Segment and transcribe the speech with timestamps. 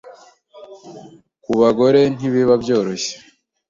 [1.43, 3.13] ku bagore ntibiba byoroshye